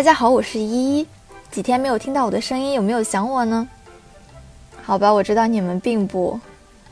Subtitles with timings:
[0.00, 1.06] 大家好，我是依依。
[1.50, 3.68] 几天没有听到我的声音，有没有想我呢？
[4.82, 6.40] 好吧，我知道你们并不。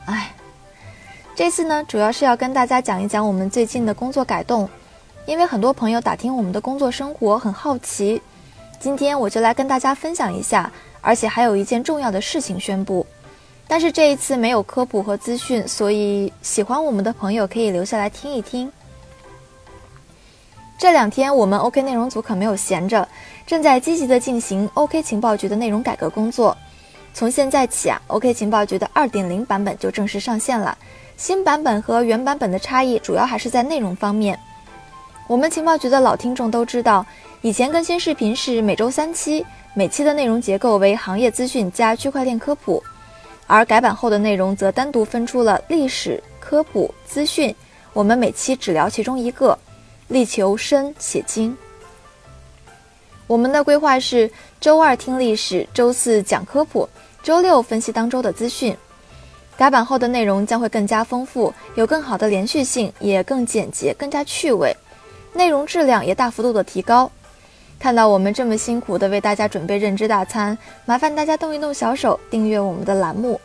[0.05, 0.31] 哎，
[1.35, 4.69] 这次呢，主要是要跟大家讲一讲我们最近的工作改动，
[5.25, 8.21] 因为很多朋友打听我们的工作生活很好奇，
[8.79, 10.71] 今天我就来跟大家分享一下，
[11.01, 13.03] 而且还有一件重要的事情宣布。
[13.67, 18.71] 但是这一次没有科普和资讯，所以喜欢我们的朋友可以留下来听一听。
[20.79, 23.05] 这两天我们 OK 内容组可没有闲着，
[23.45, 26.55] 正在积极的进行 OK 情报局的内容改革工作。
[27.13, 30.77] 从现在起啊，OK 情报局的2.0版本就正式上线了。
[31.17, 34.39] 新版本和原版本的差异主要还是在内容方面。
[35.27, 37.05] 我们情报局的老听众都知道，
[37.41, 42.81] 以前更新视频是每周三期，每期的内容结构为行业资讯加区块链科普，
[43.47, 47.53] 而改版后的内容则单独分出了历史、科普、资讯，
[47.91, 49.59] 我们每期只聊其中一个。
[50.09, 51.55] 力求深且精。
[53.25, 54.29] 我们的规划是：
[54.59, 56.89] 周二听历史，周四讲科普，
[57.23, 58.75] 周六分析当周的资讯。
[59.55, 64.75] 改版后的内容将会更加丰富，有更好的连续性，也更简洁、更加趣味，
[65.33, 67.11] 内容质量也大幅度的提高。
[67.77, 73.39] 看到我们这么辛苦的为大家准备认知大餐，麻烦大家动一动小手，订阅我们的栏目。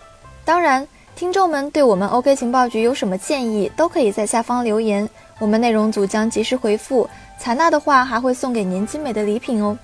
[0.44, 5.08] 当然，听众们对我们 OK 情报局有什么建议，都可以在下方留言。
[5.38, 9.78] 我们内容组将及时回复，采纳的话还会送给您精美的礼品哦。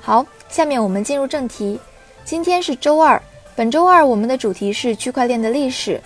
[0.00, 1.78] 好，下面我们进入正题。
[2.24, 3.20] 今天是周二，
[3.54, 6.00] 本周二我们的主题是区块链的历史。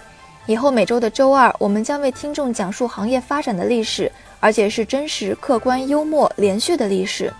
[0.46, 7.32] 以后每周的周二，我们将为听众讲述行业发展的历史，而且是真实、客观、幽默、连续的历史。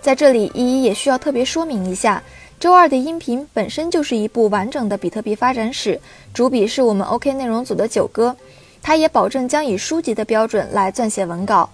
[0.00, 2.20] 在这里，依依也需要特别说明一下，
[2.62, 6.00] 周二的音频本身就是一部完整的比特币发展史，
[6.32, 8.36] 主笔是我们 OK 内容组的九哥。
[8.80, 11.68] 他也保证将以书籍的标准来撰写文稿，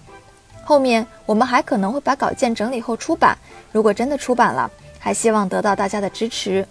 [0.65, 3.37] 后面我们还可能会把稿件整理后出版。
[3.71, 6.67] 如果真的出版了，还希望得到大家的支持。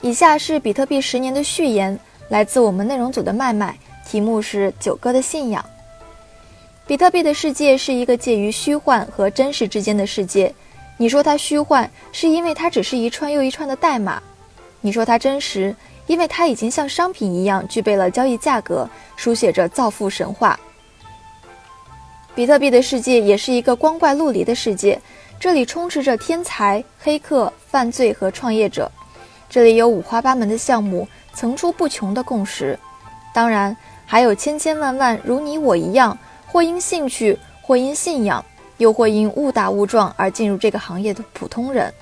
[0.00, 2.00] 以下是比特币十年的序言，
[2.30, 3.78] 来自我们内容组的麦麦，
[4.08, 5.62] 题目是“九哥的信仰”。
[6.88, 10.54] 比特币的世界是一个介于虚幻和真实之间的世界。
[10.96, 14.22] 你说它虚幻，是因为它只是一串又一串的代码；
[14.80, 15.74] 你说它真实。
[16.06, 20.60] 因为它已经像商品一样具备了交易价格，书写着造富神话。
[22.34, 25.00] 比特币的世界也是一个光怪陆离的世界，
[25.40, 28.92] 这里充斥着天才、黑客、犯罪和创业者，
[29.48, 32.78] 这里有五花八门的项目，层出不穷的共识，
[33.32, 33.74] 当然
[34.04, 38.44] 还有千千万万如你我一样，或因兴趣，或因信仰，
[38.78, 41.92] 又或因误打误撞而进入这个行业的普通人。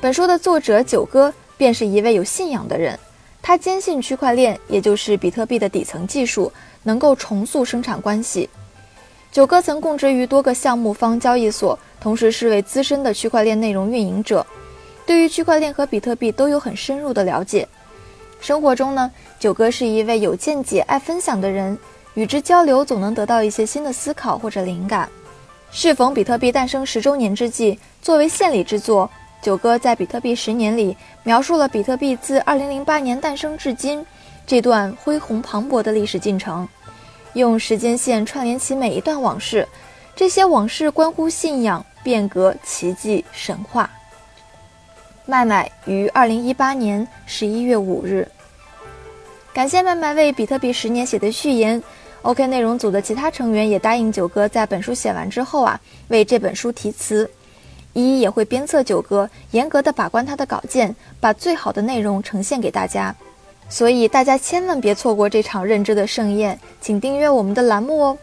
[0.00, 1.32] 本书的作者九哥。
[1.58, 2.98] 便是一位有信仰的人，
[3.40, 6.52] 他坚信区块链，也就是比特币的底层技术，
[6.82, 8.46] 能够重塑生产关系。
[9.32, 14.46] 九哥曾供职于多个项目方交易所，同时是位资深的区块链内容运营者，
[15.06, 17.66] 对于区块链和比特币都有很深入的了解。
[18.38, 21.78] 生活中呢，九哥是一位有见解、爱分享的人，
[22.16, 25.08] 与之交流总能得到一些新的思考或者灵感。
[25.70, 29.08] 适逢比特币诞生十周年之际，作为献礼之作。
[29.42, 34.04] 九哥在《比特币十年》里描述了比特币自2008年诞生至今
[34.46, 36.66] 这段恢宏磅礴的历史进程，
[37.34, 39.68] 用时间线串联起每一段往事。
[40.16, 43.88] 这些往事关乎信仰、变革、奇迹、神话。
[45.26, 48.28] 麦麦于2018年11月5日。
[49.52, 51.82] 感谢麦麦为《比特币十年》写的序言。
[52.26, 57.30] OK 内容组的其他成员也答应九哥在本书写完之后啊，为这本书题词。
[57.92, 63.14] 依依也会鞭策九哥，严格的把关他的稿件，把最好的内容呈现给大家。
[63.68, 68.18] 所以大家千万别错过这场认知的盛宴，请订阅我们的栏目哦。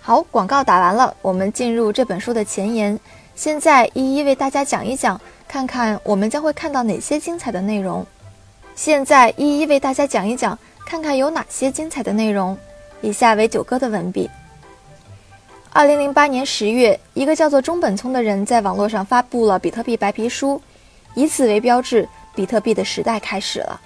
[0.00, 2.98] 好，广告打完了，我们进入这本书的前言。
[3.34, 8.06] 现在一一为大家讲一讲，看看我们将会看到哪些精彩的内容。
[8.74, 12.56] 现在一一为大家讲一讲，看看有哪些精彩的内容。
[13.02, 14.30] 以下为九哥的文笔。
[15.74, 20.60] 二零零八年十月，一个叫做中本聪的人在网络上发布了比特币白皮书，
[21.14, 23.80] 以此为标志，比特币的时代开始了。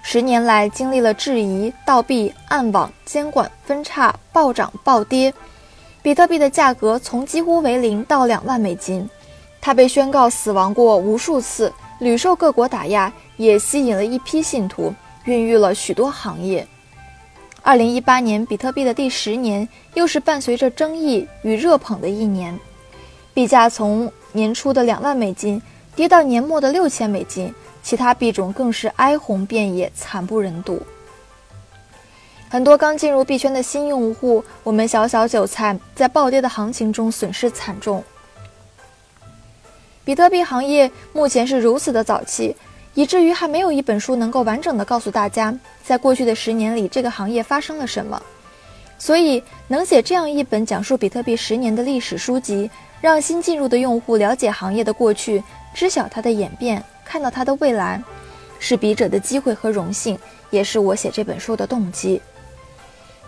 [0.00, 5.32] 十年来，经历了质疑、倒闭、暗网、监管、分叉、暴涨、暴跌，
[6.02, 9.08] 比特币的价格从几乎为零到两万美金。
[9.60, 14.92] 它被宣告死亡过无数次，屡受各国打压，也吸引了一批信徒，
[15.24, 16.66] 孕育了许多行业。
[17.64, 22.58] 二零一八年，比特币的第十年，又是伴随着争议与热捧的一年，
[23.32, 25.62] 币价从年初的两万美金
[25.94, 30.82] 跌到年末的六千美金，其他币种更是哀鸿遍野，惨不忍睹。
[32.50, 38.02] 很多刚进入币圈的新用户，我们小小韭菜，在暴跌的行情中损失惨重。
[40.04, 42.56] 比特币行业目前是如此的早期，
[42.94, 48.20] 以至于还没有一本书能够完整的告诉大家，在过去的十年里这个行业发生了什么。
[48.98, 55.42] 所以，能写这样一本讲述比特币十年的历史书籍，让新进入的用户了解行业的过去，
[55.74, 58.00] 知晓它的演变，看到它的未来，
[58.60, 60.16] 是笔者的机会和荣幸，
[60.50, 62.20] 也是我写这本书的动机。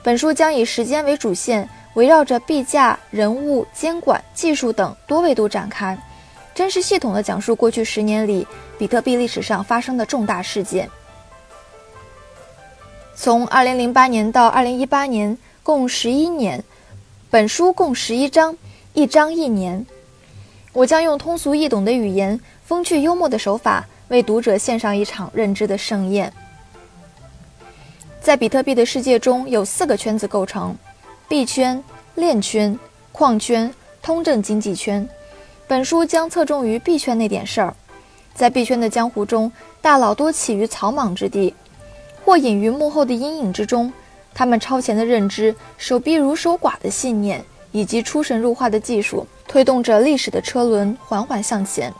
[0.03, 5.99] 本书将以时间为主线，围绕着币价、人物、监管、技术等多维度展开，
[6.55, 8.47] 真实系统地讲述过去十年里
[8.79, 10.89] 比特币历史上发生的重大事件。
[13.17, 16.63] 从2008年到2018年，共十一年，
[17.31, 18.57] 本书共十一章，
[18.93, 19.85] 一章一年。
[20.73, 26.33] 我将用通俗易懂的语言、风趣幽默的手法，为读者献上一场认知的盛宴。
[28.21, 30.77] 在比特币的世界中，有四个圈子构成：
[31.29, 31.83] 币圈、
[32.15, 32.77] 链圈、
[33.13, 33.73] 矿圈、
[34.03, 35.09] 通证经济圈。
[35.67, 37.75] 本书将侧重于币圈那点事儿。
[38.35, 39.51] 在币圈的江湖中，
[39.81, 41.55] 大佬多起于草莽之地，
[42.25, 43.93] 或隐于幕后的阴影之中。
[44.35, 51.93] 他们超前的认知、守壁如守寡的信念，以及出神入化的技术，推动着历史的车轮缓缓向前。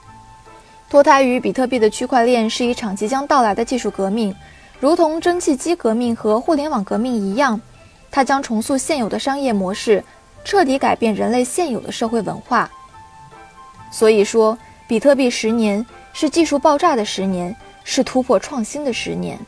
[0.91, 4.35] 脱胎于比特币的区块链是一场即将到来的技术革命。
[4.81, 7.59] 如同蒸汽机革命和互联网革命一样，
[8.11, 10.05] 它将重塑现有的商业模式，
[10.45, 12.69] 彻底改变人类现有的社会文化。
[13.91, 17.55] 所以说，比特币十年是技术爆炸的十年，
[17.85, 19.39] 是突破创新的十年。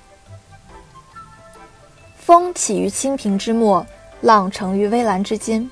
[2.17, 3.87] 风起于青萍之末，
[4.21, 5.69] 浪成于微澜之间。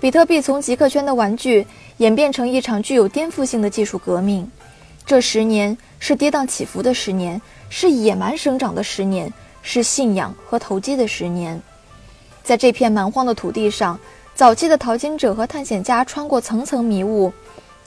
[0.00, 1.66] 比特币从极客圈的玩具
[1.96, 4.50] 演变成一场具有颠覆性的技术革命。
[5.04, 7.40] 这十年是跌宕起伏的十年。
[7.70, 9.30] 是野蛮生长的十年，
[9.60, 11.60] 是信仰和投机的十年。
[12.42, 14.00] 在这片蛮荒的土地上，
[14.34, 17.30] 早期的淘金者和探险家穿过层层迷雾，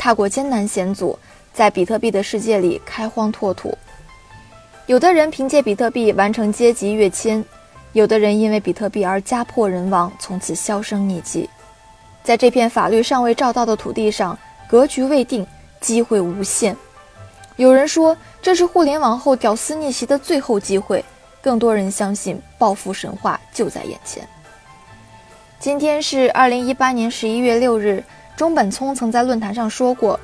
[0.02, 1.16] 踏过艰难险阻，
[1.54, 3.78] 在比特币的世界里开荒拓土。
[4.88, 7.46] 有的人凭借比特币完成阶级跃迁，
[7.94, 11.48] 有的人因为比特币而家破人亡，从此销声匿迹。
[12.24, 14.36] 在这片法律尚未照到的土地上，
[14.68, 15.46] 格局未定，
[15.80, 16.76] 机会无限。
[17.58, 18.18] 有人说。
[18.44, 21.06] 这是互联网后屌丝逆袭的最后机会，
[21.44, 24.28] 更多人相信暴富神话就在眼前。
[25.60, 28.04] 今天是二零一八年十一月六日，
[28.42, 30.20] 中本聪曾在论坛上说过：“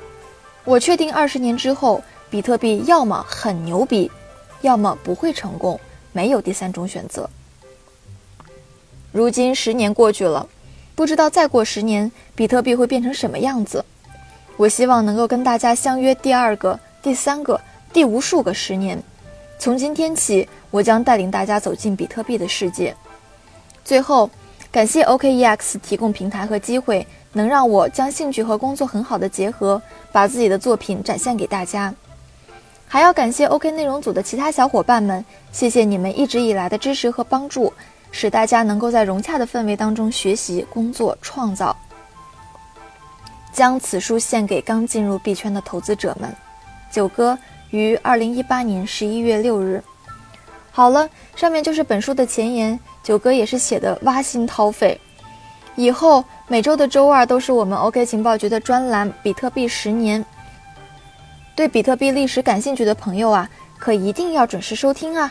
[0.66, 4.10] 我确定二十年之后，比特币要么很牛逼，
[4.60, 5.78] 要么不会成功，
[6.10, 7.30] 没有第三种选择。”
[9.12, 10.48] 如今十年过去了，
[10.96, 13.84] 不知道再过十年，比特币会变成什么样子。
[14.56, 17.60] 我希望能够跟大家相约第二个、第三个。
[17.92, 19.00] 第无数个十年，
[19.60, 22.92] 从今天起，我将带领大家走进比特币的世界。
[23.84, 24.28] 最后，
[24.72, 29.80] 感谢 OKEX 提供平台和机会，能让我将兴趣和工作很好的结合，
[30.12, 31.94] 把自己的作品展现给大家。
[32.86, 37.72] 还要感谢 OK 内容组的其他小伙伴们，谢谢你们一直以来的支持和帮助，
[38.10, 41.76] 使大家能够在融洽的氛围当中学习、工作、创造。
[43.52, 46.34] 将此书献给刚进入币圈的投资者们，
[46.90, 47.38] 九哥。
[47.70, 49.84] 于二零一八年十一月六日。
[50.70, 51.06] 好了，
[51.36, 52.80] 上面就是本书的前言。
[53.02, 54.98] 九哥也是写的挖心掏肺。
[55.76, 60.18] 以后每周的周二都是我们 OK 情报局的专栏《比特币十年》。
[61.54, 63.46] 对比特币历史感兴趣的朋友啊，
[63.78, 65.30] 可一定要准时收听啊。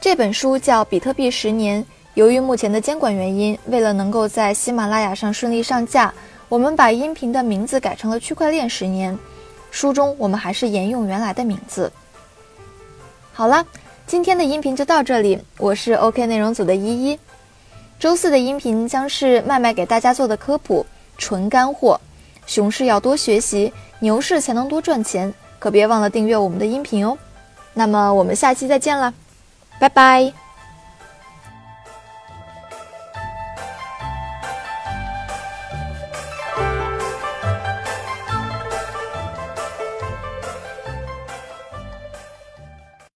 [0.00, 1.80] 这本书叫《比特币十年》，
[2.14, 6.12] 由于目前的监管原因，为了能够在喜马拉雅上顺利上架，
[6.48, 9.14] 我们把音频的名字改成了《区块链十年》。
[9.70, 11.92] 书中我们还是沿用原来的名字。
[13.32, 13.64] 好了，
[14.04, 17.16] 今天的音频就到这里，我是 OK 内容组的依依。
[17.98, 20.84] 周四的音频将是麦麦给大家做的科普，
[21.16, 22.00] 纯干货。
[22.46, 27.16] 熊市要多学习，牛市才能多赚钱，可别忘了订阅我们的音频哦。
[27.74, 29.12] 那么我们下期再见了，
[29.80, 30.45] 拜拜。